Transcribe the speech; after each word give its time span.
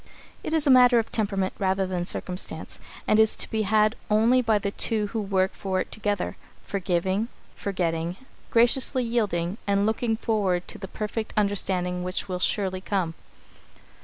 It 0.43 0.55
is 0.55 0.65
a 0.65 0.71
matter 0.71 0.97
of 0.97 1.11
temperament 1.11 1.53
rather 1.59 1.85
than 1.85 2.07
circumstance, 2.07 2.79
and 3.07 3.19
is 3.19 3.35
to 3.35 3.47
be 3.47 3.61
had 3.61 3.95
only 4.09 4.41
by 4.41 4.57
the 4.57 4.71
two 4.71 5.05
who 5.13 5.21
work 5.21 5.51
for 5.53 5.79
it 5.79 5.91
together, 5.91 6.37
forgiving, 6.63 7.27
forgetting, 7.55 8.15
graciously 8.49 9.03
yielding, 9.03 9.59
and 9.67 9.85
looking 9.85 10.17
forward 10.17 10.67
to 10.69 10.79
the 10.79 10.87
perfect 10.87 11.35
understanding 11.37 12.03
which 12.03 12.27
will 12.27 12.39
surely 12.39 12.81
come. 12.81 13.13